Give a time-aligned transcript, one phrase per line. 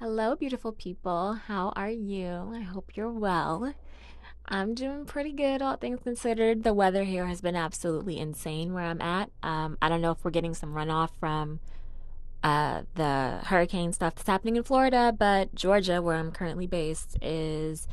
[0.00, 1.34] Hello, beautiful people.
[1.46, 2.50] How are you?
[2.52, 3.74] I hope you're well.
[4.44, 6.64] I'm doing pretty good, all things considered.
[6.64, 9.30] The weather here has been absolutely insane where I'm at.
[9.44, 11.60] Um, I don't know if we're getting some runoff from
[12.42, 17.86] uh, the hurricane stuff that's happening in Florida, but Georgia, where I'm currently based, is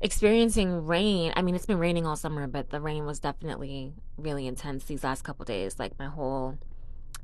[0.00, 1.32] experiencing rain.
[1.36, 5.04] I mean, it's been raining all summer, but the rain was definitely really intense these
[5.04, 5.78] last couple days.
[5.78, 6.58] Like my whole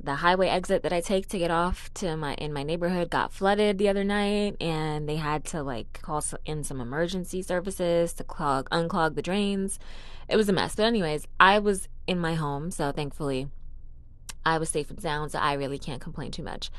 [0.03, 3.31] the highway exit that I take to get off to my in my neighborhood got
[3.31, 8.23] flooded the other night and they had to like call in some emergency services to
[8.23, 9.79] clog unclog the drains.
[10.27, 10.75] It was a mess.
[10.75, 13.47] But anyways, I was in my home, so thankfully
[14.45, 16.69] I was safe and sound, so I really can't complain too much.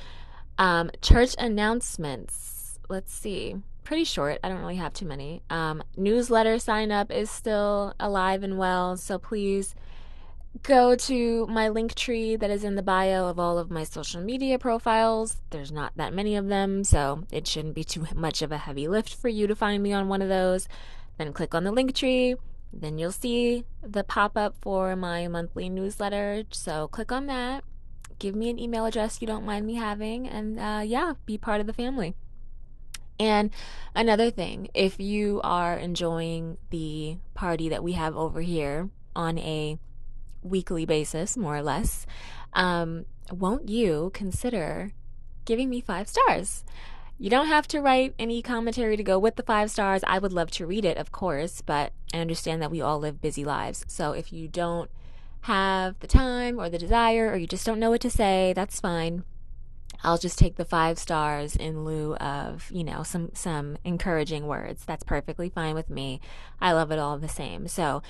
[0.58, 2.78] Um, church announcements.
[2.88, 3.56] Let's see.
[3.84, 4.38] Pretty short.
[4.44, 5.42] I don't really have too many.
[5.48, 9.74] Um, newsletter sign up is still alive and well, so please
[10.62, 14.20] go to my link tree that is in the bio of all of my social
[14.22, 15.36] media profiles.
[15.50, 18.88] There's not that many of them, so it shouldn't be too much of a heavy
[18.88, 20.68] lift for you to find me on one of those.
[21.18, 22.36] Then click on the link tree,
[22.72, 26.44] then you'll see the pop up for my monthly newsletter.
[26.50, 27.64] So click on that.
[28.18, 31.60] Give me an email address you don't mind me having, and uh, yeah, be part
[31.60, 32.14] of the family.
[33.18, 33.50] And
[33.94, 39.78] another thing, if you are enjoying the party that we have over here on a
[40.44, 42.06] weekly basis, more or less,
[42.52, 44.92] um, won't you consider
[45.44, 46.64] giving me five stars?
[47.18, 50.02] You don't have to write any commentary to go with the five stars.
[50.06, 53.20] I would love to read it, of course, but I understand that we all live
[53.20, 53.84] busy lives.
[53.88, 54.90] So if you don't
[55.42, 58.80] have the time or the desire or you just don't know what to say, that's
[58.80, 59.24] fine.
[60.02, 64.84] I'll just take the five stars in lieu of, you know, some some encouraging words.
[64.84, 66.20] That's perfectly fine with me.
[66.60, 67.68] I love it all the same.
[67.68, 68.02] So,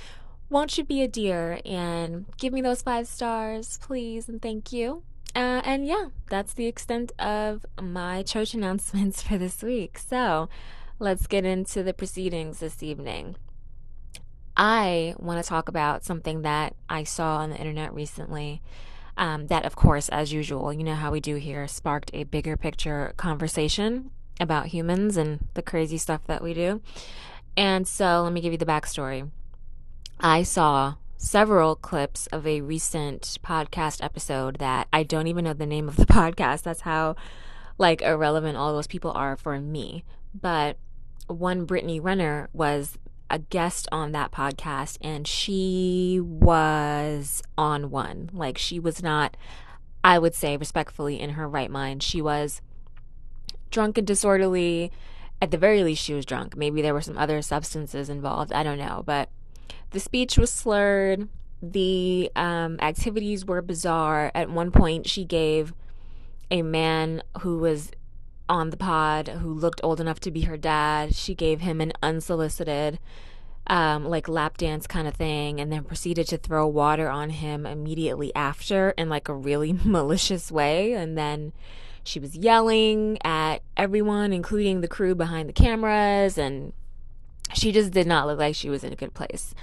[0.55, 5.03] won't you be a dear and give me those five stars, please, and thank you.
[5.35, 9.99] Uh, and yeah, that's the extent of my church announcements for this week.
[9.99, 10.49] So
[11.01, 13.35] let's get into the proceedings this evening.
[14.57, 18.63] I want to talk about something that I saw on the internet recently.
[19.17, 22.57] Um, that, of course, as usual, you know how we do here, sparked a bigger
[22.57, 26.81] picture conversation about humans and the crazy stuff that we do.
[27.57, 29.29] And so let me give you the backstory.
[30.25, 35.67] I saw several clips of a recent podcast episode that I don't even know the
[35.67, 36.63] name of the podcast.
[36.63, 37.17] That's how
[37.77, 40.03] like irrelevant all those people are for me.
[40.35, 40.79] But
[41.27, 42.97] one Brittany Renner was
[43.29, 48.31] a guest on that podcast and she was on one.
[48.33, 49.37] Like she was not
[50.03, 52.03] I would say respectfully in her right mind.
[52.03, 52.63] She was
[53.71, 54.91] drunk and disorderly.
[55.43, 56.57] At the very least she was drunk.
[56.57, 58.55] Maybe there were some other substances involved.
[58.55, 59.29] I don't know, but
[59.91, 61.29] the speech was slurred.
[61.63, 64.31] The um, activities were bizarre.
[64.35, 65.73] At one point, she gave
[66.51, 67.91] a man who was
[68.49, 71.93] on the pod who looked old enough to be her dad, she gave him an
[72.03, 72.99] unsolicited,
[73.67, 77.65] um, like lap dance kind of thing, and then proceeded to throw water on him
[77.65, 80.93] immediately after in like a really malicious way.
[80.93, 81.53] And then
[82.03, 86.75] she was yelling at everyone, including the crew behind the cameras, and
[87.53, 89.55] she just did not look like she was in a good place.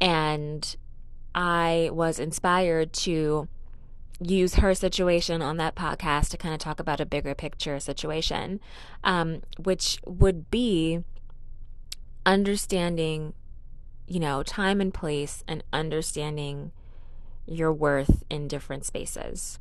[0.00, 0.76] And
[1.34, 3.48] I was inspired to
[4.20, 8.60] use her situation on that podcast to kind of talk about a bigger picture situation,
[9.02, 11.00] um, which would be
[12.24, 13.34] understanding,
[14.06, 16.70] you know, time and place and understanding
[17.46, 19.58] your worth in different spaces.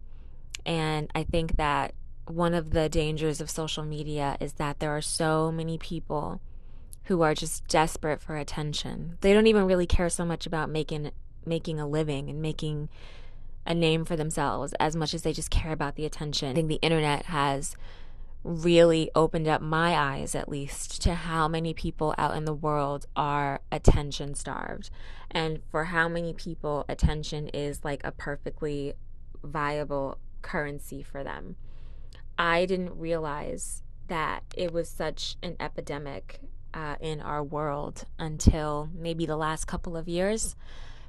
[0.66, 1.94] And I think that
[2.28, 6.40] one of the dangers of social media is that there are so many people
[7.06, 9.18] who are just desperate for attention.
[9.22, 11.12] They don't even really care so much about making
[11.46, 12.88] making a living and making
[13.66, 16.50] a name for themselves as much as they just care about the attention.
[16.50, 17.76] I think the internet has
[18.44, 23.06] really opened up my eyes at least to how many people out in the world
[23.16, 24.90] are attention starved
[25.32, 28.94] and for how many people attention is like a perfectly
[29.44, 31.56] viable currency for them.
[32.38, 36.42] I didn't realize that it was such an epidemic
[36.74, 40.56] uh, in our world until maybe the last couple of years.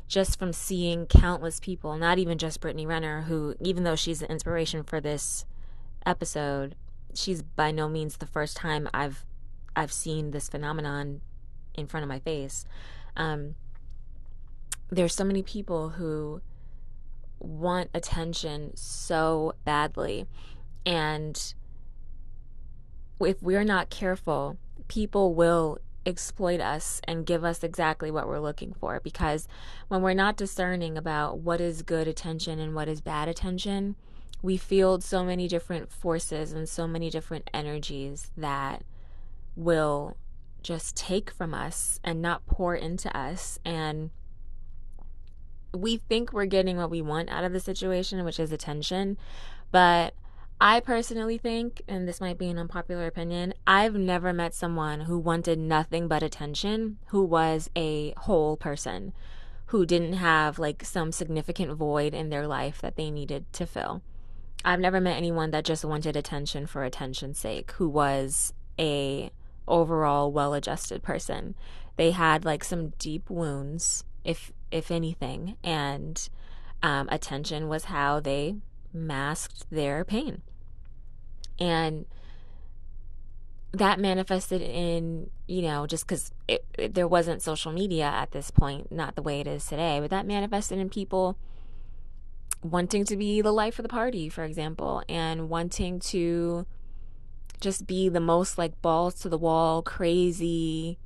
[0.06, 4.30] Just from seeing countless people, not even just Brittany Renner, who, even though she's the
[4.30, 5.46] inspiration for this
[6.04, 6.76] episode,
[7.14, 9.24] she's by no means the first time I've
[9.74, 11.22] I've seen this phenomenon
[11.74, 12.64] in front of my face.
[13.16, 13.54] Um,
[14.90, 16.42] there's so many people who
[17.38, 20.26] want attention so badly,
[20.84, 21.54] and
[23.20, 24.58] if we're not careful,
[24.88, 29.48] people will exploit us and give us exactly what we're looking for because
[29.88, 33.96] when we're not discerning about what is good attention and what is bad attention,
[34.42, 38.82] we field so many different forces and so many different energies that
[39.56, 40.16] will
[40.62, 43.58] just take from us and not pour into us.
[43.64, 44.10] And
[45.72, 49.16] we think we're getting what we want out of the situation, which is attention.
[49.70, 50.14] But
[50.66, 55.18] I personally think, and this might be an unpopular opinion, I've never met someone who
[55.18, 59.12] wanted nothing but attention who was a whole person,
[59.66, 64.00] who didn't have like some significant void in their life that they needed to fill.
[64.64, 69.30] I've never met anyone that just wanted attention for attention's sake, who was a
[69.68, 71.56] overall well-adjusted person.
[71.96, 76.26] They had like some deep wounds, if if anything, and
[76.82, 78.56] um, attention was how they
[78.94, 80.40] masked their pain.
[81.58, 82.06] And
[83.72, 86.30] that manifested in, you know, just because
[86.90, 90.26] there wasn't social media at this point, not the way it is today, but that
[90.26, 91.36] manifested in people
[92.62, 96.66] wanting to be the life of the party, for example, and wanting to
[97.60, 100.98] just be the most like balls to the wall, crazy,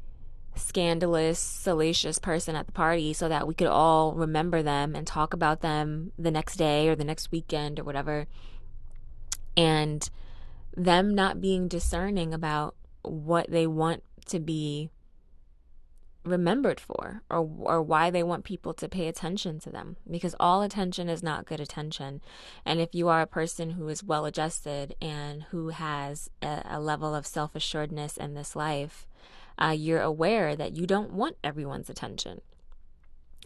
[0.54, 5.32] scandalous, salacious person at the party so that we could all remember them and talk
[5.32, 8.26] about them the next day or the next weekend or whatever.
[9.56, 10.08] And
[10.84, 14.90] them not being discerning about what they want to be
[16.24, 20.60] remembered for or or why they want people to pay attention to them because all
[20.60, 22.20] attention is not good attention
[22.66, 26.80] and if you are a person who is well adjusted and who has a, a
[26.80, 29.06] level of self-assuredness in this life
[29.58, 32.40] uh, you're aware that you don't want everyone's attention.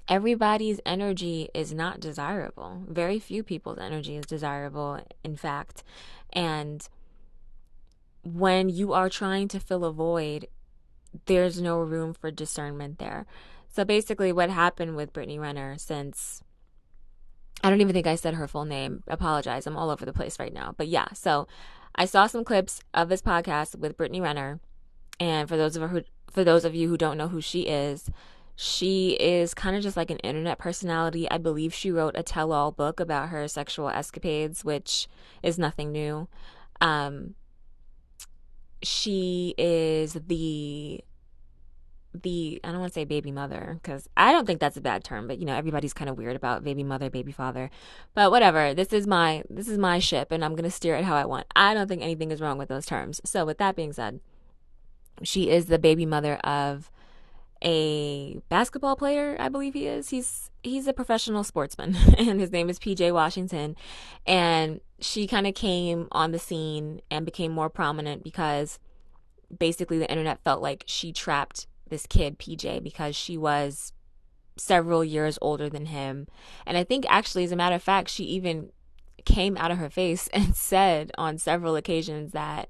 [0.08, 2.82] Everybody's energy is not desirable.
[2.88, 5.82] Very few people's energy is desirable, in fact.
[6.32, 6.86] And
[8.22, 10.46] when you are trying to fill a void,
[11.26, 13.26] there's no room for discernment there.
[13.68, 16.42] So basically, what happened with Brittany Renner since
[17.64, 19.04] I don't even think I said her full name.
[19.06, 19.66] Apologize.
[19.66, 20.74] I'm all over the place right now.
[20.76, 21.46] But yeah, so
[21.94, 24.60] I saw some clips of this podcast with Brittany Renner
[25.20, 28.10] and for those of who, for those of you who don't know who she is,
[28.56, 31.30] she is kind of just like an internet personality.
[31.30, 35.08] I believe she wrote a tell-all book about her sexual escapades, which
[35.42, 36.28] is nothing new.
[36.80, 37.34] Um,
[38.82, 41.02] she is the
[42.14, 45.02] the I don't want to say baby mother because I don't think that's a bad
[45.02, 47.70] term, but you know everybody's kind of weird about baby mother, baby father.
[48.14, 51.16] But whatever, this is my this is my ship, and I'm gonna steer it how
[51.16, 51.46] I want.
[51.56, 53.20] I don't think anything is wrong with those terms.
[53.24, 54.20] So with that being said,
[55.22, 56.90] she is the baby mother of
[57.62, 60.10] a basketball player, I believe he is.
[60.10, 63.76] He's he's a professional sportsman and his name is PJ Washington
[64.26, 68.78] and she kind of came on the scene and became more prominent because
[69.56, 73.92] basically the internet felt like she trapped this kid PJ because she was
[74.56, 76.28] several years older than him.
[76.66, 78.70] And I think actually as a matter of fact she even
[79.24, 82.68] came out of her face and said on several occasions that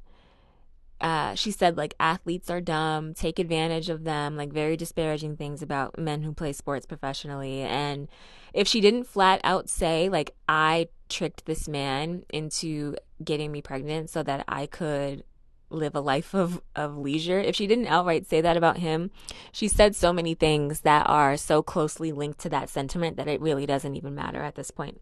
[1.02, 5.60] uh, she said like athletes are dumb, take advantage of them, like very disparaging things
[5.60, 7.62] about men who play sports professionally.
[7.62, 8.08] And
[8.54, 14.10] if she didn't flat out say like I tricked this man into getting me pregnant
[14.10, 15.24] so that I could
[15.70, 17.40] live a life of, of leisure.
[17.40, 19.10] If she didn't outright say that about him,
[19.50, 23.40] she said so many things that are so closely linked to that sentiment that it
[23.40, 25.00] really doesn't even matter at this point.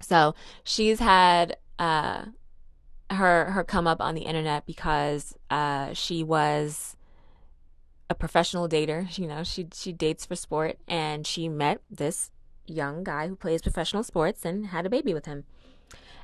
[0.00, 0.34] So
[0.64, 2.26] she's had uh,
[3.14, 6.96] her her come up on the internet because uh, she was
[8.10, 9.18] a professional dater.
[9.18, 12.30] You know, she she dates for sport, and she met this
[12.66, 15.44] young guy who plays professional sports and had a baby with him.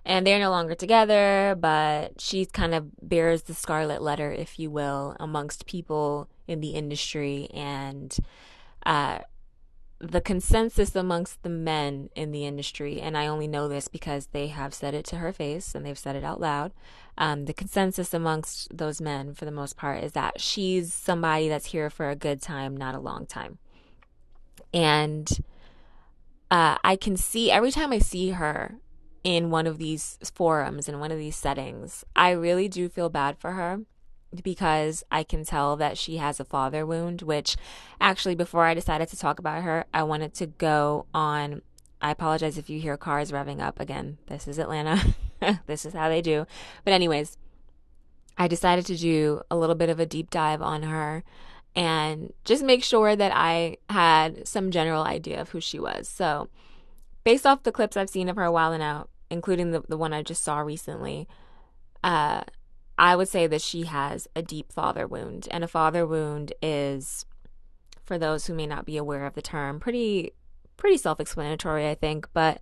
[0.05, 4.71] And they're no longer together, but she kind of bears the scarlet letter, if you
[4.71, 8.17] will, amongst people in the industry and
[8.87, 9.19] uh,
[10.01, 14.47] the consensus amongst the men in the industry, and I only know this because they
[14.49, 16.73] have said it to her face and they've said it out loud.
[17.17, 21.67] Um, the consensus amongst those men, for the most part, is that she's somebody that's
[21.67, 23.59] here for a good time, not a long time.
[24.73, 25.29] And
[26.51, 28.77] uh, I can see every time I see her
[29.25, 33.37] in one of these forums, in one of these settings, I really do feel bad
[33.37, 33.81] for her
[34.43, 37.57] because I can tell that she has a father wound, which
[38.01, 41.63] actually, before I decided to talk about her, I wanted to go on.
[42.01, 44.19] I apologize if you hear cars revving up again.
[44.27, 45.15] This is Atlanta.
[45.67, 46.47] this is how they do.
[46.85, 47.37] But, anyways,
[48.37, 51.25] I decided to do a little bit of a deep dive on her
[51.75, 56.09] and just make sure that I had some general idea of who she was.
[56.09, 56.49] So,
[57.25, 59.97] based off the clips I've seen of her a while and out, including the, the
[59.97, 61.29] one I just saw recently,
[62.03, 62.43] uh,
[62.99, 65.47] I would say that she has a deep father wound.
[65.51, 67.25] And a father wound is,
[68.05, 70.33] for those who may not be aware of the term, pretty
[70.77, 72.61] pretty self-explanatory, I think, but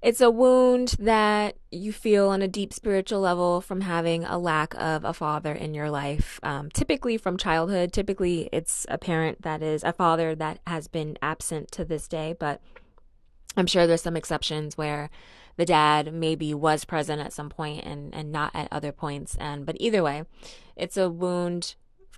[0.00, 4.74] it's a wound that you feel on a deep spiritual level from having a lack
[4.74, 6.40] of a father in your life.
[6.42, 11.18] Um, typically from childhood, typically it's a parent that is a father that has been
[11.22, 12.60] absent to this day, but
[13.56, 15.10] I'm sure there's some exceptions where
[15.56, 19.36] the dad maybe was present at some point and, and not at other points.
[19.38, 20.24] And but either way,
[20.76, 21.74] it's a wound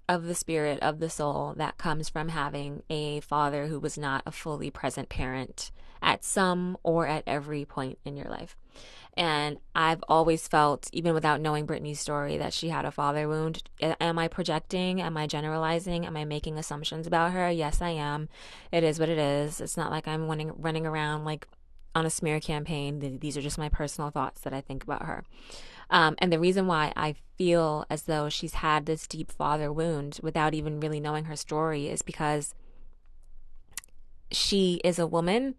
[0.09, 4.23] of the spirit of the soul that comes from having a father who was not
[4.27, 5.71] a fully present parent
[6.03, 8.57] at some or at every point in your life.
[9.17, 13.63] And I've always felt, even without knowing Brittany's story, that she had a father wound.
[13.81, 15.01] Am I projecting?
[15.01, 16.05] Am I generalizing?
[16.05, 17.49] Am I making assumptions about her?
[17.49, 18.29] Yes, I am.
[18.73, 19.61] It is what it is.
[19.61, 21.47] It's not like I'm running, running around like
[21.95, 23.19] on a smear campaign.
[23.21, 25.25] These are just my personal thoughts that I think about her.
[25.91, 30.19] Um, and the reason why I feel as though she's had this deep father wound
[30.23, 32.55] without even really knowing her story is because
[34.31, 35.55] she is a woman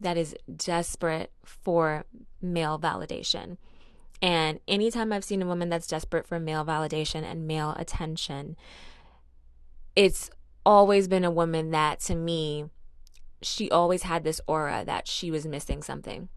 [0.00, 2.04] that is desperate for
[2.42, 3.56] male validation.
[4.20, 8.56] And anytime I've seen a woman that's desperate for male validation and male attention,
[9.96, 10.30] it's
[10.64, 12.66] always been a woman that to me,
[13.44, 16.28] she always had this aura that she was missing something.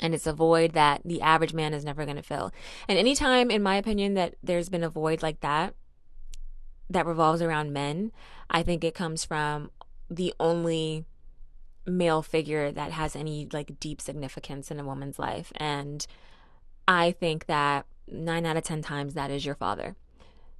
[0.00, 2.52] And it's a void that the average man is never going to fill.
[2.86, 5.74] And anytime, in my opinion, that there's been a void like that,
[6.90, 8.12] that revolves around men,
[8.50, 9.70] I think it comes from
[10.10, 11.04] the only
[11.86, 15.52] male figure that has any like deep significance in a woman's life.
[15.56, 16.06] And
[16.86, 19.96] I think that nine out of 10 times that is your father.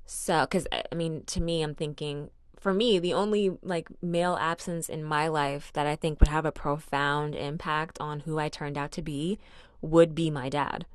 [0.05, 4.89] So, because I mean, to me, I'm thinking, for me, the only like male absence
[4.89, 8.79] in my life that I think would have a profound impact on who I turned
[8.79, 9.39] out to be
[9.81, 10.87] would be my dad.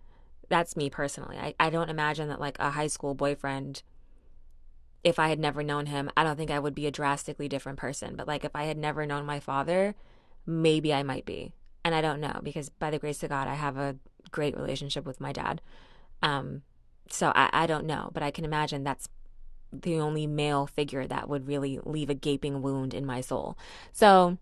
[0.50, 1.38] That's me personally.
[1.38, 3.84] I, I don't imagine that like a high school boyfriend,
[5.04, 7.80] if I had never known him, I don't think I would be a drastically different
[7.80, 8.16] person.
[8.16, 9.96] But like if I had never known my father,
[10.46, 11.54] maybe I might be.
[11.84, 13.96] And I don't know because by the grace of God, I have a
[14.32, 15.62] great relationship with my dad.
[16.22, 16.64] Um,
[17.10, 19.10] so I, I don't know, but I can imagine that's
[19.72, 23.58] the only male figure that would really leave a gaping wound in my soul.
[23.92, 24.38] So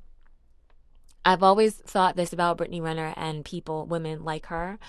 [1.25, 4.79] I've always thought this about Brittany Renner and people, women like her.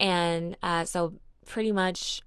[0.00, 1.14] And uh, so
[1.46, 2.22] pretty much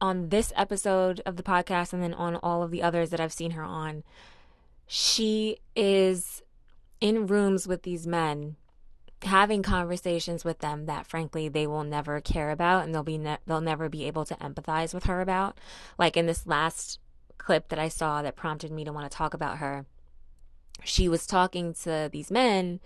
[0.00, 3.32] on this episode of the podcast and then on all of the others that I've
[3.32, 4.04] seen her on,
[4.86, 6.42] she is
[7.00, 8.56] in rooms with these men
[9.22, 13.38] having conversations with them that frankly they will never care about and they'll be ne-
[13.46, 15.58] they'll never be able to empathize with her about
[15.98, 17.00] like in this last
[17.36, 19.86] clip that I saw that prompted me to want to talk about her
[20.84, 22.78] she was talking to these men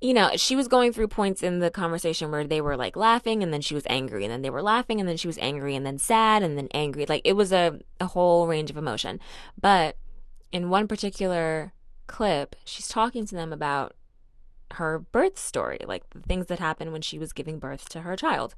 [0.00, 3.42] you know, she was going through points in the conversation where they were like laughing
[3.42, 5.74] and then she was angry and then they were laughing and then she was angry
[5.74, 7.06] and then sad and then angry.
[7.06, 9.20] Like it was a, a whole range of emotion.
[9.58, 9.96] But
[10.52, 11.72] in one particular
[12.06, 13.94] clip, she's talking to them about
[14.74, 18.16] her birth story, like the things that happened when she was giving birth to her
[18.16, 18.54] child.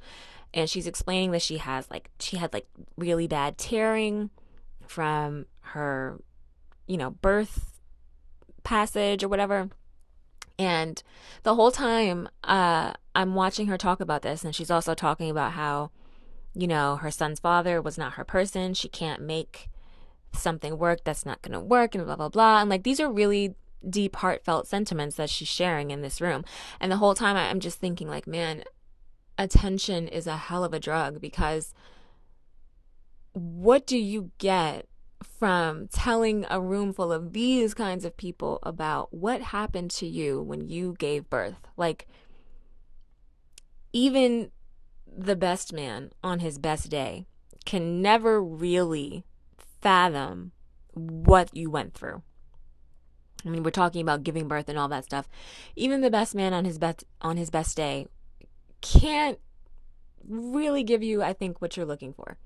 [0.54, 4.30] And she's explaining that she has like she had like really bad tearing
[4.86, 6.20] from her,
[6.86, 7.80] you know, birth
[8.62, 9.68] passage or whatever.
[10.58, 11.02] And
[11.42, 15.52] the whole time uh I'm watching her talk about this and she's also talking about
[15.52, 15.90] how
[16.54, 18.74] you know, her son's father was not her person.
[18.74, 19.68] She can't make
[20.32, 23.10] something work that's not going to work and blah blah blah and like these are
[23.10, 23.54] really
[23.88, 26.44] deep heartfelt sentiments that she's sharing in this room
[26.80, 28.62] and the whole time i'm just thinking like man
[29.36, 31.72] attention is a hell of a drug because
[33.32, 34.86] what do you get
[35.22, 40.40] from telling a room full of these kinds of people about what happened to you
[40.42, 42.06] when you gave birth like
[43.92, 44.50] even
[45.16, 47.26] the best man on his best day
[47.64, 49.24] can never really
[49.80, 50.52] fathom
[50.94, 52.22] what you went through.
[53.44, 55.28] I mean, we're talking about giving birth and all that stuff.
[55.76, 58.06] Even the best man on his best on his best day
[58.80, 59.38] can't
[60.26, 62.36] really give you, I think, what you're looking for.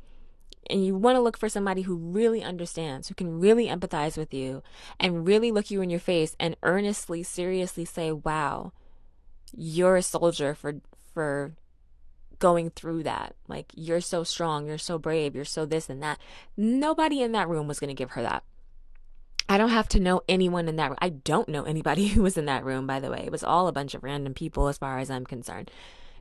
[0.70, 4.32] And you want to look for somebody who really understands, who can really empathize with
[4.32, 4.62] you
[5.00, 8.72] and really look you in your face and earnestly, seriously say, "Wow,
[9.54, 10.80] you're a soldier for
[11.12, 11.54] for
[12.42, 13.36] going through that.
[13.46, 16.18] Like, you're so strong, you're so brave, you're so this and that.
[16.56, 18.42] Nobody in that room was going to give her that.
[19.48, 20.98] I don't have to know anyone in that room.
[21.00, 23.22] I don't know anybody who was in that room, by the way.
[23.24, 25.70] It was all a bunch of random people as far as I'm concerned.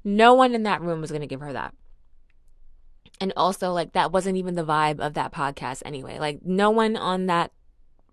[0.04, 1.74] No one in that room was going to give her that.
[3.20, 6.18] And also, like, that wasn't even the vibe of that podcast anyway.
[6.18, 7.52] Like, no one on that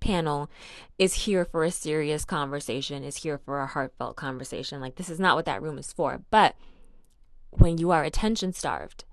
[0.01, 0.51] panel
[0.99, 4.81] is here for a serious conversation, is here for a heartfelt conversation.
[4.81, 6.23] Like, this is not what that room is for.
[6.31, 6.57] But
[7.51, 9.05] when you are attention starved,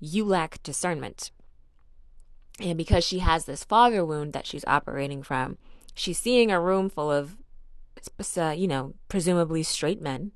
[0.00, 1.30] you lack discernment.
[2.60, 5.58] And because she has this father wound that she's operating from,
[5.94, 7.36] she's seeing a room full of,
[8.36, 10.32] uh, you know, presumably straight men.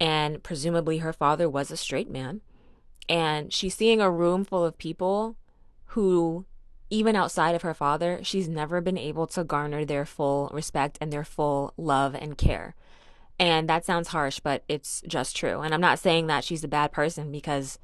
[0.00, 2.40] And presumably her father was a straight man.
[3.08, 5.36] And she's seeing a room full of people
[5.88, 6.46] who,
[6.90, 11.12] even outside of her father, she's never been able to garner their full respect and
[11.12, 12.74] their full love and care.
[13.38, 15.60] And that sounds harsh, but it's just true.
[15.60, 17.78] And I'm not saying that she's a bad person because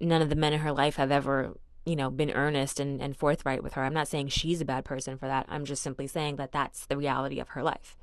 [0.00, 3.16] none of the men in her life have ever, you know, been earnest and, and
[3.16, 3.84] forthright with her.
[3.84, 5.46] I'm not saying she's a bad person for that.
[5.48, 7.96] I'm just simply saying that that's the reality of her life.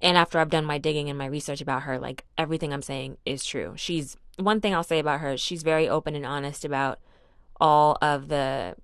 [0.00, 3.18] And after I've done my digging and my research about her, like everything I'm saying
[3.24, 3.74] is true.
[3.76, 6.98] She's one thing I'll say about her, she's very open and honest about
[7.60, 8.76] all of the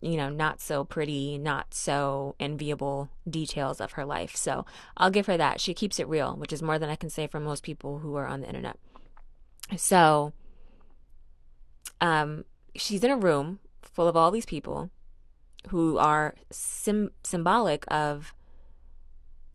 [0.00, 4.36] you know, not so pretty, not so enviable details of her life.
[4.36, 4.66] So
[4.98, 5.62] I'll give her that.
[5.62, 8.14] She keeps it real, which is more than I can say for most people who
[8.16, 8.76] are on the internet.
[9.78, 10.34] So
[12.02, 12.44] um,
[12.76, 13.60] she's in a room
[13.94, 14.90] full of all these people
[15.68, 18.34] who are sim- symbolic of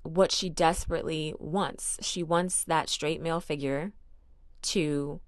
[0.04, 1.98] what she desperately wants.
[2.02, 3.92] She wants that straight male figure
[4.64, 5.20] to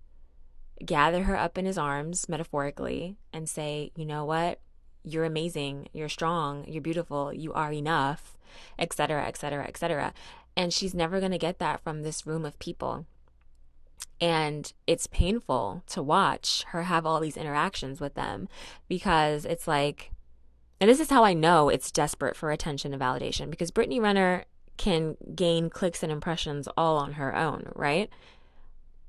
[0.84, 4.60] gather her up in his arms, metaphorically, and say, you know what?
[5.04, 8.38] You're amazing, you're strong, you're beautiful, you are enough,
[8.80, 10.14] etc., etc., etc.
[10.56, 13.06] And she's never going to get that from this room of people.
[14.20, 18.48] And it's painful to watch her have all these interactions with them
[18.88, 20.12] because it's like,
[20.80, 24.46] and this is how I know it's desperate for attention and validation because Brittany Renner
[24.78, 28.10] can gain clicks and impressions all on her own, right?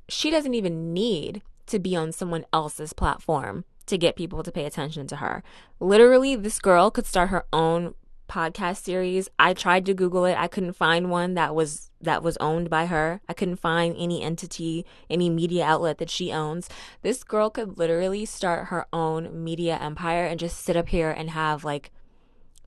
[0.08, 4.64] She doesn't even need to be on someone else's platform to get people to pay
[4.64, 5.42] attention to her.
[5.80, 7.94] Literally, this girl could start her own
[8.32, 9.28] podcast series.
[9.38, 10.36] I tried to Google it.
[10.38, 13.20] I couldn't find one that was that was owned by her.
[13.28, 16.68] I couldn't find any entity, any media outlet that she owns.
[17.02, 21.30] This girl could literally start her own media empire and just sit up here and
[21.30, 21.92] have like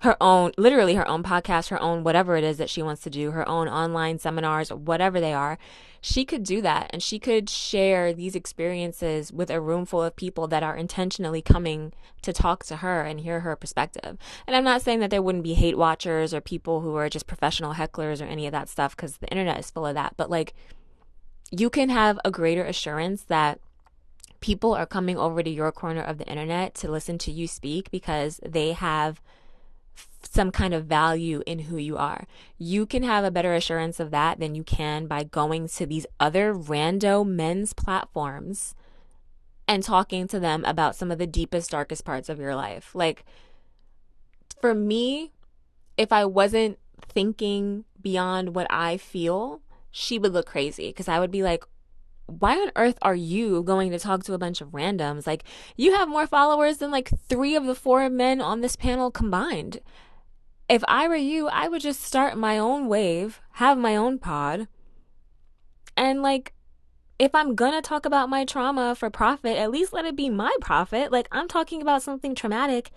[0.06, 3.10] her own, literally her own podcast, her own whatever it is that she wants to
[3.10, 5.58] do, her own online seminars, whatever they are.
[6.00, 10.16] She could do that and she could share these experiences with a room full of
[10.16, 14.18] people that are intentionally coming to talk to her and hear her perspective.
[14.46, 17.26] And I'm not saying that there wouldn't be hate watchers or people who are just
[17.26, 20.14] professional hecklers or any of that stuff because the internet is full of that.
[20.16, 20.54] But like,
[21.50, 23.60] you can have a greater assurance that
[24.40, 27.90] people are coming over to your corner of the internet to listen to you speak
[27.90, 29.20] because they have
[30.28, 32.26] some kind of value in who you are.
[32.58, 36.06] You can have a better assurance of that than you can by going to these
[36.20, 38.76] other rando men's platforms
[39.68, 42.94] and talking to them about some of the deepest, darkest parts of your life.
[42.94, 43.26] Like,
[44.62, 45.32] for me,
[45.98, 49.62] if I wasn't thinking beyond what I feel,
[49.92, 51.64] she would look crazy because I would be like,
[52.28, 55.28] why on earth are you going to talk to a bunch of randoms?
[55.28, 55.44] Like,
[55.76, 59.80] you have more followers than like three of the four men on this panel combined
[60.68, 64.68] if I were you, I would just start my own wave, have my own pod.
[65.96, 66.54] And like,
[67.18, 70.54] if I'm gonna talk about my trauma for profit, at least let it be my
[70.60, 71.12] profit.
[71.12, 72.92] Like, I'm talking about something traumatic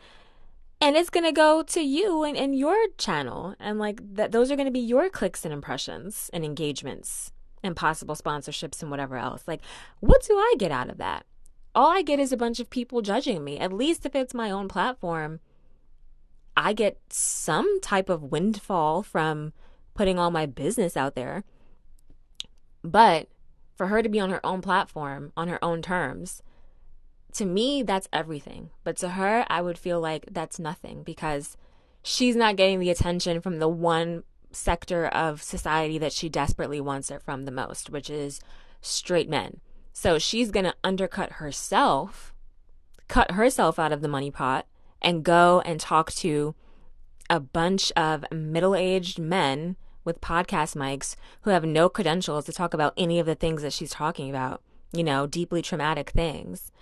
[0.81, 3.55] and it's gonna go to you and, and your channel.
[3.61, 8.15] And like, that those are gonna be your clicks and impressions and engagements and possible
[8.15, 9.45] sponsorships and whatever else.
[9.47, 9.61] Like,
[10.01, 11.27] what do I get out of that?
[11.75, 13.59] All I get is a bunch of people judging me.
[13.59, 15.41] At least if it's my own platform
[16.61, 19.53] I get some type of windfall from
[19.95, 21.45] putting all my business out there.
[22.83, 23.29] But
[23.77, 26.43] for her to be on her own platform, on her own terms,
[27.35, 28.71] to me, that's everything.
[28.83, 31.57] But to her, I would feel like that's nothing because
[32.03, 37.09] she's not getting the attention from the one sector of society that she desperately wants
[37.13, 38.41] it from the most, which is
[38.81, 39.61] straight men.
[39.93, 42.35] So she's going to undercut herself,
[43.07, 44.67] cut herself out of the money pot,
[45.01, 46.55] and go and talk to
[47.31, 52.73] a bunch of middle aged men with podcast mics who have no credentials to talk
[52.73, 56.73] about any of the things that she's talking about, you know, deeply traumatic things.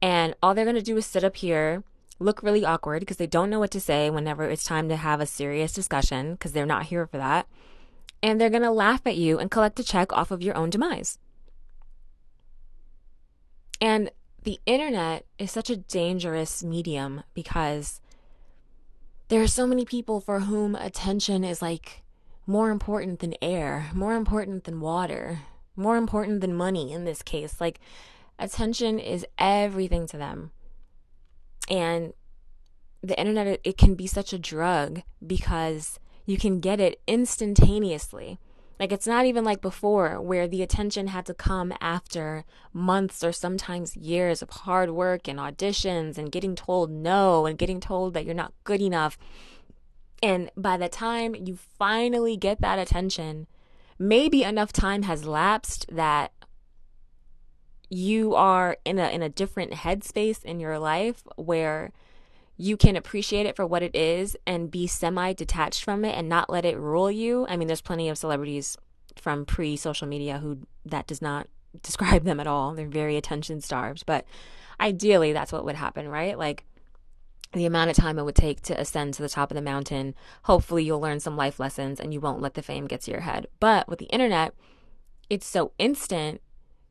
[0.00, 1.84] And all they're going to do is sit up here,
[2.18, 5.20] look really awkward because they don't know what to say whenever it's time to have
[5.20, 7.46] a serious discussion because they're not here for that.
[8.22, 10.70] And they're going to laugh at you and collect a check off of your own
[10.70, 11.18] demise.
[13.80, 14.10] And
[14.42, 18.00] the internet is such a dangerous medium because
[19.28, 22.02] there are so many people for whom attention is like
[22.46, 25.40] more important than air, more important than water,
[25.76, 27.60] more important than money in this case.
[27.60, 27.80] Like,
[28.38, 30.50] attention is everything to them.
[31.68, 32.12] And
[33.02, 38.38] the internet, it, can be such a drug because you can get it instantaneously.
[38.80, 43.30] Like it's not even like before where the attention had to come after months or
[43.30, 48.24] sometimes years of hard work and auditions and getting told no and getting told that
[48.24, 49.18] you're not good enough.
[50.22, 53.46] And by the time you finally get that attention,
[53.98, 56.32] maybe enough time has lapsed that
[57.90, 61.92] you are in a in a different headspace in your life where
[62.60, 66.28] you can appreciate it for what it is and be semi detached from it and
[66.28, 67.46] not let it rule you.
[67.48, 68.76] I mean, there's plenty of celebrities
[69.16, 71.48] from pre social media who that does not
[71.82, 72.74] describe them at all.
[72.74, 74.26] They're very attention starved, but
[74.78, 76.38] ideally that's what would happen, right?
[76.38, 76.66] Like
[77.54, 80.14] the amount of time it would take to ascend to the top of the mountain.
[80.42, 83.20] Hopefully, you'll learn some life lessons and you won't let the fame get to your
[83.20, 83.46] head.
[83.58, 84.54] But with the internet,
[85.30, 86.42] it's so instant.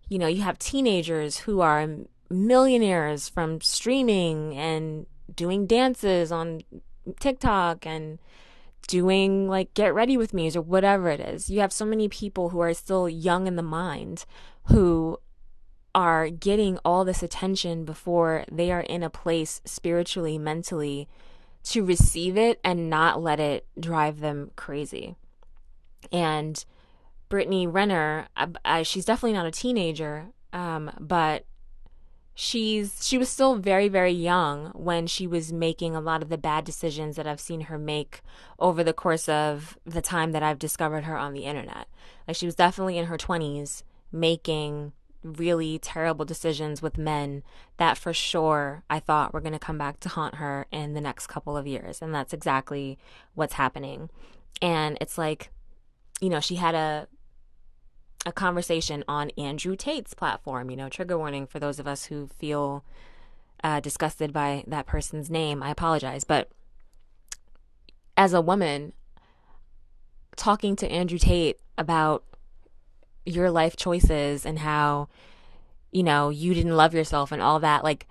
[0.08, 1.88] You know, you have teenagers who are
[2.32, 6.62] millionaires from streaming and doing dances on
[7.20, 8.20] TikTok and
[8.88, 11.50] doing like get ready with me's or whatever it is.
[11.50, 14.26] You have so many people who are still young in the mind
[14.66, 15.20] who
[15.94, 21.08] are getting all this attention before they are in a place spiritually, mentally
[21.64, 25.16] to receive it and not let it drive them crazy.
[26.12, 26.64] And
[27.28, 31.46] Brittany Renner, I, I, she's definitely not a teenager, um, but
[32.42, 36.38] she's she was still very very young when she was making a lot of the
[36.38, 38.22] bad decisions that I've seen her make
[38.58, 41.90] over the course of the time that I've discovered her on the internet.
[42.26, 47.44] Like she was definitely in her 20s making really terrible decisions with men
[47.76, 51.02] that for sure I thought were going to come back to haunt her in the
[51.02, 52.98] next couple of years and that's exactly
[53.36, 54.10] what's happening.
[54.62, 55.50] And it's like
[56.22, 57.10] you know, she had a
[58.26, 60.70] a conversation on Andrew Tate's platform.
[60.70, 62.84] You know, trigger warning for those of us who feel
[63.64, 65.64] uh, disgusted by that person's name.
[65.64, 66.24] I apologize.
[66.24, 66.50] But
[68.18, 68.94] as a woman,
[70.36, 72.24] talking to Andrew Tate about
[73.26, 75.08] your life choices and how,
[75.92, 78.08] you know, you didn't love yourself and all that, like,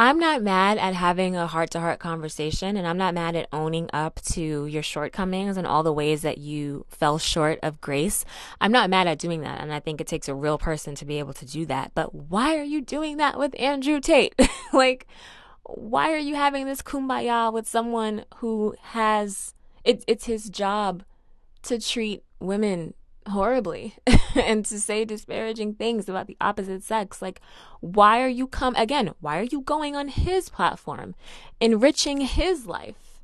[0.00, 3.48] I'm not mad at having a heart to heart conversation and I'm not mad at
[3.52, 8.24] owning up to your shortcomings and all the ways that you fell short of grace.
[8.60, 9.60] I'm not mad at doing that.
[9.60, 11.90] And I think it takes a real person to be able to do that.
[11.96, 14.36] But why are you doing that with Andrew Tate?
[14.72, 15.08] like,
[15.64, 21.02] why are you having this kumbaya with someone who has, it, it's his job
[21.62, 22.94] to treat women
[23.28, 23.94] horribly
[24.34, 27.22] and to say disparaging things about the opposite sex.
[27.22, 27.40] Like,
[27.80, 29.12] why are you come again?
[29.20, 31.14] Why are you going on his platform,
[31.60, 33.20] enriching his life,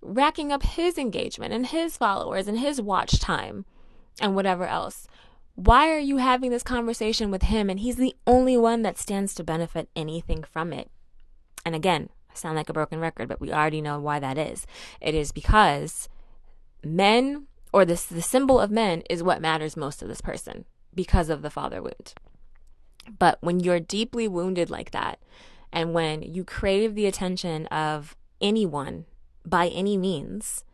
[0.00, 3.64] racking up his engagement and his followers and his watch time
[4.20, 5.06] and whatever else?
[5.54, 9.34] Why are you having this conversation with him and he's the only one that stands
[9.34, 10.90] to benefit anything from it?
[11.64, 14.66] And again, I sound like a broken record, but we already know why that is.
[15.00, 16.10] It is because
[16.84, 21.28] men or this the symbol of men is what matters most to this person because
[21.28, 22.14] of the father wound.
[23.18, 25.18] But when you're deeply wounded like that,
[25.70, 29.04] and when you crave the attention of anyone
[29.44, 30.64] by any means,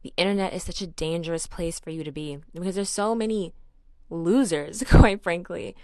[0.00, 3.52] the internet is such a dangerous place for you to be because there's so many
[4.08, 5.76] losers, quite frankly,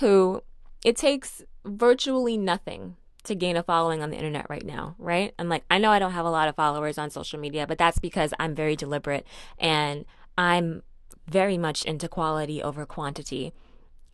[0.00, 0.42] who
[0.82, 5.34] it takes virtually nothing to gain a following on the internet right now, right?
[5.38, 7.78] And like, I know I don't have a lot of followers on social media, but
[7.78, 9.26] that's because I'm very deliberate
[9.58, 10.04] and
[10.38, 10.82] I'm
[11.26, 13.52] very much into quality over quantity.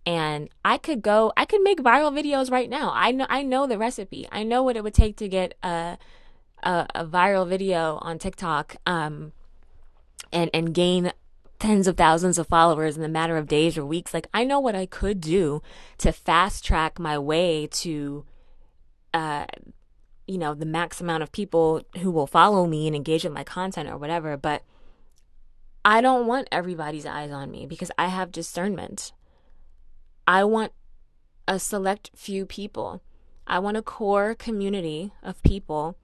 [0.06, 2.92] And I could go, I could make viral videos right now.
[2.94, 4.26] I know, I know the recipe.
[4.32, 5.98] I know what it would take to get a,
[6.62, 9.32] a, a viral video on TikTok, um,
[10.32, 11.12] and, and gain
[11.58, 14.14] tens of thousands of followers in a matter of days or weeks.
[14.14, 15.62] Like, I know what I could do
[15.98, 18.24] to fast track my way to
[19.12, 19.46] uh,
[20.26, 23.44] you know, the max amount of people who will follow me and engage with my
[23.44, 24.36] content or whatever.
[24.36, 24.62] But
[25.84, 29.12] I don't want everybody's eyes on me because I have discernment.
[30.26, 30.72] I want
[31.48, 33.02] a select few people.
[33.46, 35.96] I want a core community of people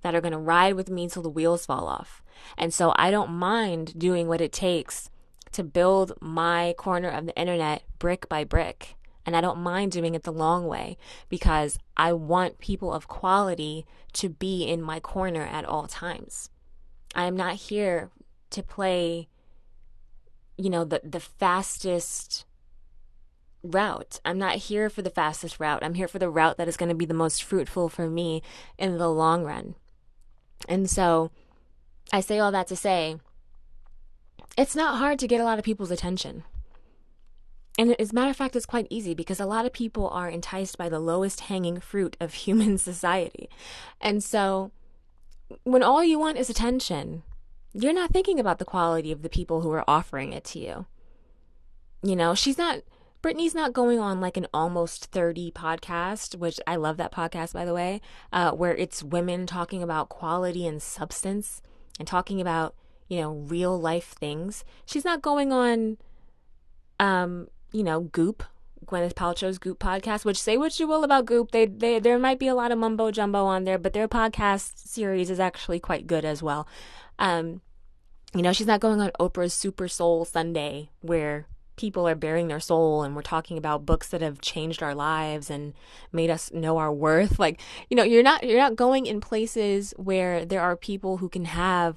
[0.00, 2.22] that are going to ride with me till the wheels fall off.
[2.56, 5.10] And so I don't mind doing what it takes
[5.52, 8.94] to build my corner of the internet brick by brick.
[9.26, 10.96] And I don't mind doing it the long way
[11.28, 16.50] because I want people of quality to be in my corner at all times.
[17.14, 18.10] I am not here
[18.50, 19.28] to play,
[20.56, 22.44] you know, the, the fastest
[23.62, 24.20] route.
[24.24, 25.82] I'm not here for the fastest route.
[25.82, 28.42] I'm here for the route that is going to be the most fruitful for me
[28.78, 29.74] in the long run.
[30.68, 31.30] And so
[32.12, 33.16] I say all that to say
[34.56, 36.44] it's not hard to get a lot of people's attention.
[37.76, 40.28] And as a matter of fact, it's quite easy because a lot of people are
[40.28, 43.48] enticed by the lowest hanging fruit of human society.
[44.00, 44.70] And so
[45.64, 47.22] when all you want is attention,
[47.72, 50.86] you're not thinking about the quality of the people who are offering it to you.
[52.02, 52.80] You know, she's not,
[53.22, 57.64] Brittany's not going on like an almost 30 podcast, which I love that podcast, by
[57.64, 58.00] the way,
[58.32, 61.62] uh, where it's women talking about quality and substance
[61.98, 62.74] and talking about,
[63.08, 64.64] you know, real life things.
[64.86, 65.96] She's not going on,
[67.00, 68.44] um, you know, Goop,
[68.86, 72.38] Gwyneth Paltrow's Goop podcast, which say what you will about Goop, they, they there might
[72.38, 76.06] be a lot of mumbo jumbo on there, but their podcast series is actually quite
[76.06, 76.68] good as well.
[77.18, 77.62] Um,
[78.32, 82.60] you know, she's not going on Oprah's Super Soul Sunday where people are bearing their
[82.60, 85.74] soul and we're talking about books that have changed our lives and
[86.12, 87.40] made us know our worth.
[87.40, 87.60] Like,
[87.90, 91.46] you know, you're not you're not going in places where there are people who can
[91.46, 91.96] have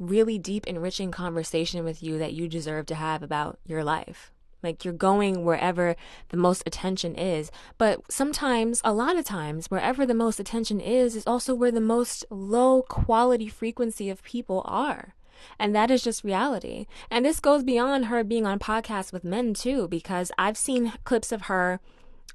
[0.00, 4.32] really deep enriching conversation with you that you deserve to have about your life.
[4.66, 5.96] Like you're going wherever
[6.28, 7.50] the most attention is.
[7.78, 11.80] But sometimes, a lot of times, wherever the most attention is, is also where the
[11.80, 15.14] most low quality frequency of people are.
[15.58, 16.86] And that is just reality.
[17.10, 21.30] And this goes beyond her being on podcasts with men too, because I've seen clips
[21.30, 21.78] of her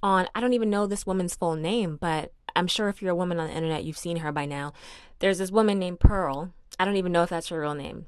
[0.01, 3.15] on, I don't even know this woman's full name, but I'm sure if you're a
[3.15, 4.73] woman on the internet, you've seen her by now.
[5.19, 6.53] There's this woman named Pearl.
[6.79, 8.05] I don't even know if that's her real name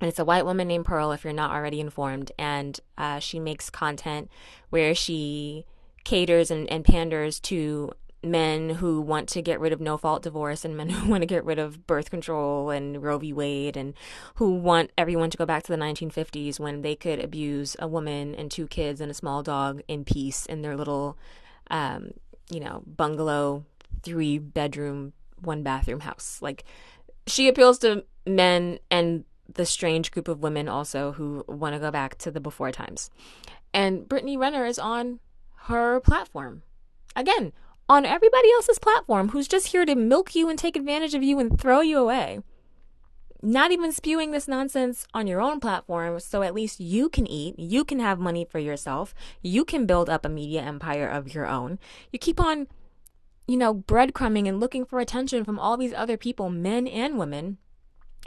[0.00, 2.32] and it's a white woman named Pearl, if you're not already informed.
[2.38, 4.30] And uh, she makes content
[4.70, 5.64] where she
[6.04, 10.64] caters and, and panders to men who want to get rid of no fault divorce
[10.64, 13.32] and men who want to get rid of birth control and Roe v.
[13.32, 13.94] Wade and
[14.36, 18.34] who want everyone to go back to the 1950s when they could abuse a woman
[18.34, 21.16] and two kids and a small dog in peace in their little,
[21.70, 22.12] um,
[22.50, 23.64] you know, bungalow,
[24.02, 26.38] three bedroom, one bathroom house.
[26.40, 26.64] Like,
[27.26, 31.90] she appeals to men and the strange group of women also who want to go
[31.90, 33.10] back to the before times.
[33.72, 35.20] And Brittany Renner is on
[35.62, 36.62] her platform.
[37.16, 37.52] Again,
[37.88, 41.38] on everybody else's platform who's just here to milk you and take advantage of you
[41.38, 42.40] and throw you away.
[43.40, 47.58] Not even spewing this nonsense on your own platform so at least you can eat,
[47.58, 51.46] you can have money for yourself, you can build up a media empire of your
[51.46, 51.78] own.
[52.12, 52.66] You keep on,
[53.46, 57.58] you know, breadcrumbing and looking for attention from all these other people, men and women,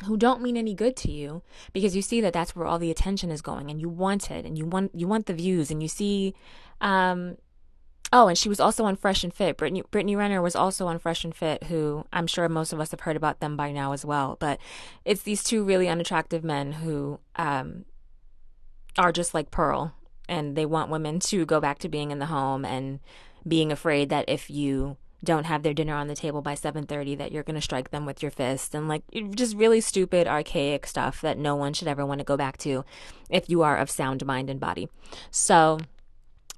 [0.06, 2.92] who don't mean any good to you because you see that that's where all the
[2.92, 5.82] attention is going and you want it and you want you want the views and
[5.82, 6.34] you see
[6.80, 7.38] um
[8.12, 9.58] oh and she was also on fresh and fit.
[9.58, 12.92] Brittany brittany renner was also on fresh and fit who i'm sure most of us
[12.92, 14.38] have heard about them by now as well.
[14.40, 14.60] But
[15.06, 17.86] it's these two really unattractive men who um
[18.98, 19.94] are just like pearl
[20.28, 23.00] and they want women to go back to being in the home and
[23.48, 27.32] being afraid that if you don't have their dinner on the table by 7:30 that
[27.32, 29.04] you're going to strike them with your fist and like
[29.36, 32.84] just really stupid archaic stuff that no one should ever want to go back to
[33.30, 34.90] if you are of sound mind and body.
[35.30, 35.80] So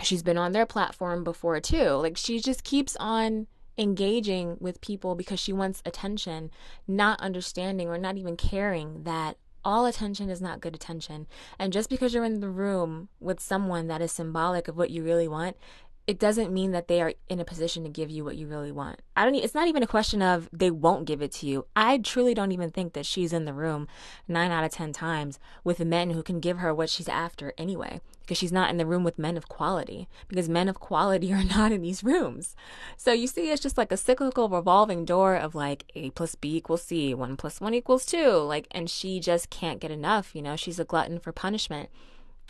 [0.01, 1.91] she's been on their platform before too.
[1.91, 3.47] Like she just keeps on
[3.77, 6.51] engaging with people because she wants attention,
[6.87, 11.25] not understanding or not even caring that all attention is not good attention.
[11.57, 15.03] And just because you're in the room with someone that is symbolic of what you
[15.03, 15.55] really want
[16.05, 18.71] it doesn't mean that they are in a position to give you what you really
[18.71, 19.01] want.
[19.15, 21.65] I don't it's not even a question of they won't give it to you.
[21.75, 23.87] I truly don't even think that she's in the room
[24.27, 28.01] 9 out of 10 times with men who can give her what she's after anyway
[28.21, 31.43] because she's not in the room with men of quality because men of quality are
[31.43, 32.55] not in these rooms.
[32.97, 36.57] So you see it's just like a cyclical revolving door of like A plus B
[36.57, 40.41] equals C, 1 plus 1 equals 2, like and she just can't get enough, you
[40.41, 41.89] know, she's a glutton for punishment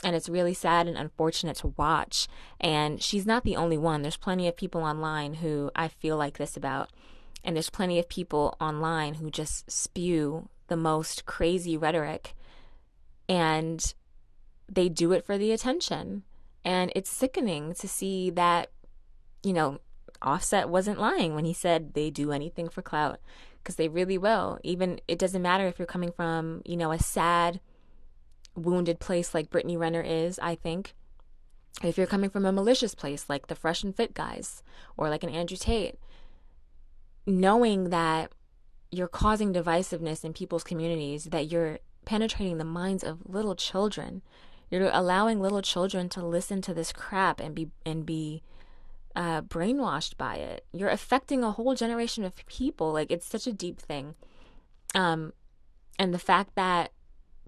[0.04, 2.28] and it's really sad and unfortunate to watch.
[2.60, 4.02] And she's not the only one.
[4.02, 6.90] There's plenty of people online who I feel like this about.
[7.44, 12.36] And there's plenty of people online who just spew the most crazy rhetoric
[13.28, 13.94] and
[14.72, 16.24] they do it for the attention.
[16.64, 18.72] And it's sickening to see that,
[19.44, 19.80] you know,
[20.22, 23.20] Offset wasn't lying when he said they do anything for clout
[23.62, 24.58] because they really will.
[24.64, 27.60] Even it doesn't matter if you're coming from, you know, a sad,
[28.56, 30.94] wounded place like Brittany Renner is, I think.
[31.84, 34.62] If you're coming from a malicious place like the Fresh and Fit guys
[34.96, 35.98] or like an Andrew Tate,
[37.26, 38.32] knowing that
[38.92, 44.22] you're causing divisiveness in people's communities, that you're penetrating the minds of little children,
[44.70, 48.44] you're allowing little children to listen to this crap and be and be
[49.16, 50.66] uh, brainwashed by it.
[50.72, 52.92] You're affecting a whole generation of people.
[52.92, 54.16] Like it's such a deep thing.
[54.96, 55.34] Um,
[55.98, 56.92] and the fact that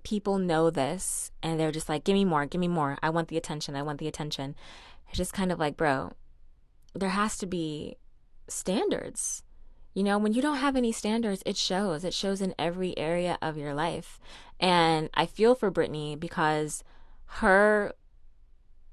[0.06, 2.98] people know this and they're just like, give me more, give me more.
[3.04, 3.76] I want the attention.
[3.76, 4.56] I want the attention.
[5.10, 6.14] It's just kind of like, bro,
[6.94, 7.98] there has to be
[8.48, 9.44] standards.
[9.94, 12.04] You know, when you don't have any standards, it shows.
[12.04, 14.20] It shows in every area of your life.
[14.60, 16.84] And I feel for Brittany because
[17.26, 17.94] her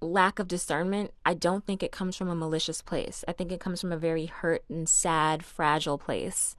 [0.01, 3.25] lack of discernment, I don't think it comes from a malicious place.
[3.29, 6.57] I think it comes from a very hurt and sad, fragile place.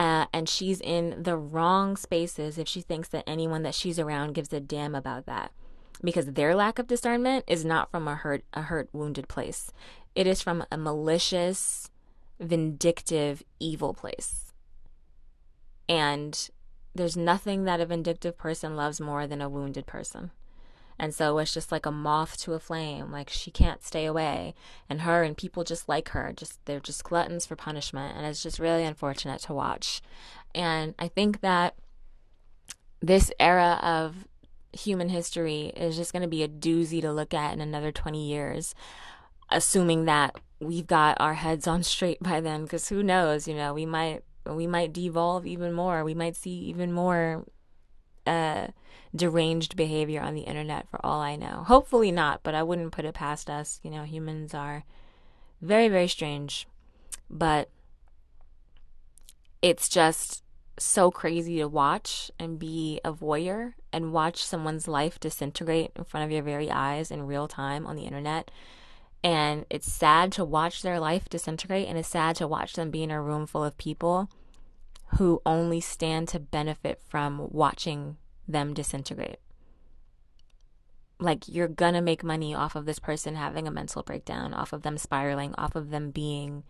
[0.00, 4.32] Uh, and she's in the wrong spaces if she thinks that anyone that she's around
[4.32, 5.52] gives a damn about that.
[6.02, 9.70] Because their lack of discernment is not from a hurt a hurt wounded place.
[10.14, 11.90] It is from a malicious
[12.40, 14.54] vindictive evil place.
[15.86, 16.48] And
[16.94, 20.30] there's nothing that a vindictive person loves more than a wounded person
[21.00, 23.10] And so it's just like a moth to a flame.
[23.10, 24.54] Like she can't stay away.
[24.86, 28.18] And her and people just like her, just they're just gluttons for punishment.
[28.18, 30.02] And it's just really unfortunate to watch.
[30.54, 31.74] And I think that
[33.00, 34.28] this era of
[34.74, 38.22] human history is just going to be a doozy to look at in another 20
[38.22, 38.74] years,
[39.48, 43.72] assuming that we've got our heads on straight by then because who knows, you know,
[43.72, 46.04] we might we might devolve even more.
[46.04, 47.46] We might see even more
[48.26, 48.68] uh,
[49.14, 51.64] deranged behavior on the internet for all I know.
[51.66, 53.80] Hopefully not, but I wouldn't put it past us.
[53.82, 54.84] You know, humans are
[55.60, 56.66] very, very strange.
[57.28, 57.70] But
[59.62, 60.42] it's just
[60.78, 66.24] so crazy to watch and be a voyeur and watch someone's life disintegrate in front
[66.24, 68.50] of your very eyes in real time on the internet.
[69.22, 73.02] And it's sad to watch their life disintegrate, and it's sad to watch them be
[73.02, 74.30] in a room full of people
[75.18, 79.38] who only stand to benefit from watching them disintegrate.
[81.18, 84.82] Like, you're gonna make money off of this person having a mental breakdown, off of
[84.82, 86.64] them spiraling, off of them being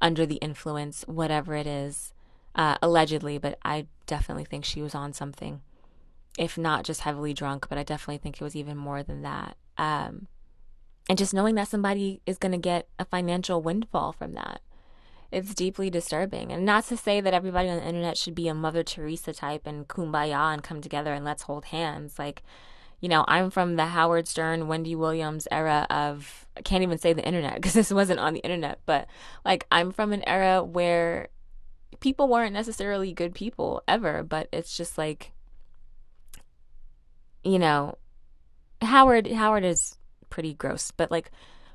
[0.00, 2.12] under the influence, whatever it is,
[2.54, 5.60] uh, allegedly, but I definitely think she was on something.
[6.38, 9.56] If not just heavily drunk, but I definitely think it was even more than that.
[9.78, 10.26] Um,
[11.08, 14.60] and just knowing that somebody is going to get a financial windfall from that
[15.30, 16.52] it's deeply disturbing.
[16.52, 19.66] And not to say that everybody on the internet should be a Mother Teresa type
[19.66, 22.18] and kumbaya and come together and let's hold hands.
[22.18, 22.42] Like,
[23.00, 27.12] you know, I'm from the Howard Stern, Wendy Williams era of, I can't even say
[27.12, 29.08] the internet because this wasn't on the internet, but
[29.44, 31.28] like, I'm from an era where
[32.00, 35.32] people weren't necessarily good people ever, but it's just like,
[37.44, 37.98] you know,
[38.82, 39.98] Howard, Howard is
[40.30, 41.30] pretty gross, but like,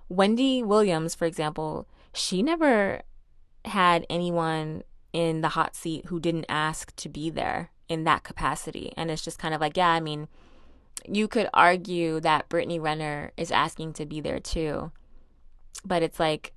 [0.09, 3.01] Wendy Williams, for example, she never
[3.65, 8.93] had anyone in the hot seat who didn't ask to be there in that capacity.
[8.95, 10.27] And it's just kind of like, yeah, I mean,
[11.07, 14.91] you could argue that Brittany Renner is asking to be there too.
[15.83, 16.53] But it's like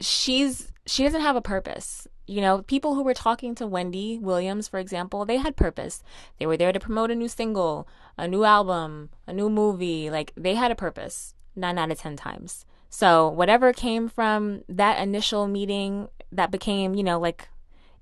[0.00, 2.06] she's she doesn't have a purpose.
[2.26, 6.02] You know, people who were talking to Wendy Williams, for example, they had purpose.
[6.38, 7.86] They were there to promote a new single,
[8.18, 10.10] a new album, a new movie.
[10.10, 11.34] Like they had a purpose.
[11.54, 12.66] Nine out of ten times.
[12.96, 17.50] So, whatever came from that initial meeting that became, you know, like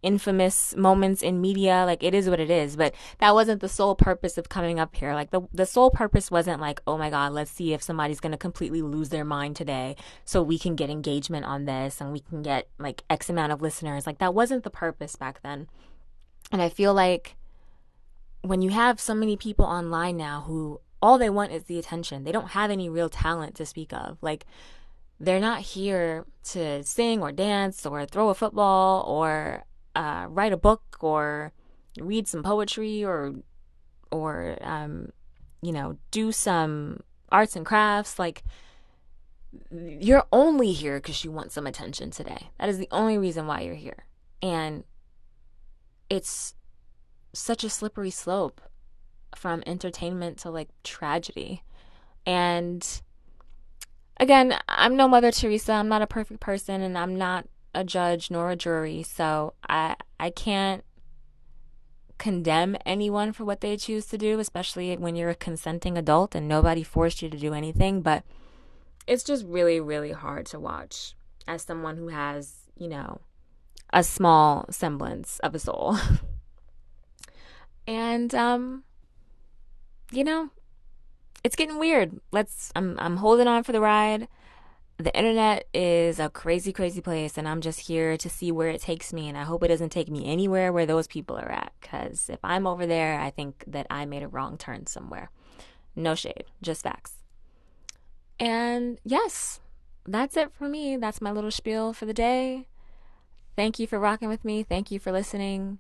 [0.03, 3.97] infamous moments in media, like it is what it is, but that wasn't the sole
[3.97, 5.13] purpose of coming up here.
[5.13, 8.31] Like the the sole purpose wasn't like, "Oh my god, let's see if somebody's going
[8.31, 12.21] to completely lose their mind today so we can get engagement on this and we
[12.21, 15.67] can get like x amount of listeners." Like that wasn't the purpose back then.
[16.53, 17.35] And I feel like
[18.43, 22.25] when you have so many people online now who all they want is the attention.
[22.25, 24.17] They don't have any real talent to speak of.
[24.23, 24.47] Like,
[25.25, 30.57] they're not here to sing or dance or throw a football or uh, write a
[30.57, 31.53] book or
[32.01, 33.35] read some poetry or
[34.11, 35.11] or um,
[35.63, 38.19] you know do some arts and crafts.
[38.19, 38.43] Like
[39.71, 42.51] you're only here because you want some attention today.
[42.59, 44.07] That is the only reason why you're here.
[44.43, 44.85] And
[46.11, 46.55] it's
[47.33, 48.61] such a slippery slope
[49.35, 51.63] from entertainment to like tragedy.
[52.27, 53.03] And
[54.19, 55.73] again, I'm no Mother Teresa.
[55.73, 59.03] I'm not a perfect person and I'm not a judge nor a jury.
[59.03, 60.85] So I I can't
[62.19, 66.49] condemn anyone for what they choose to do, especially when you're a consenting adult and
[66.49, 68.25] nobody forced you to do anything, but
[69.07, 71.15] it's just really really hard to watch
[71.47, 73.21] as someone who has, you know,
[73.93, 75.99] a small semblance of a soul.
[77.87, 78.85] and um
[80.13, 80.51] you know,
[81.45, 82.19] it's getting weird.
[82.33, 84.27] Let's I'm I'm holding on for the ride.
[84.97, 88.81] The internet is a crazy crazy place and I'm just here to see where it
[88.81, 91.73] takes me and I hope it doesn't take me anywhere where those people are at
[91.83, 95.31] cuz if I'm over there, I think that I made a wrong turn somewhere.
[95.95, 97.25] No shade, just facts.
[98.41, 99.61] And yes,
[100.07, 100.97] that's it for me.
[100.97, 102.67] That's my little spiel for the day.
[103.57, 104.63] Thank you for rocking with me.
[104.63, 105.79] Thank you for listening.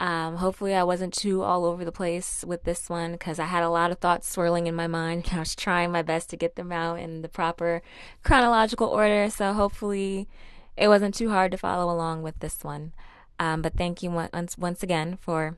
[0.00, 3.62] Um, hopefully, I wasn't too all over the place with this one because I had
[3.62, 5.28] a lot of thoughts swirling in my mind.
[5.32, 7.82] I was trying my best to get them out in the proper
[8.22, 9.30] chronological order.
[9.30, 10.28] So, hopefully,
[10.76, 12.92] it wasn't too hard to follow along with this one.
[13.38, 15.56] Um, but thank you once, once again for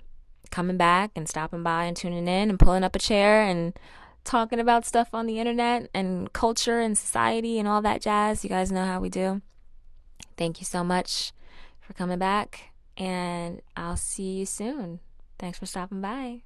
[0.50, 3.78] coming back and stopping by and tuning in and pulling up a chair and
[4.24, 8.44] talking about stuff on the internet and culture and society and all that jazz.
[8.44, 9.42] You guys know how we do.
[10.36, 11.32] Thank you so much
[11.80, 15.00] for coming back and I'll see you soon.
[15.38, 16.42] Thanks for stopping by.